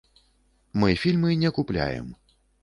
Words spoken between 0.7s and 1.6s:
Мы фільмы не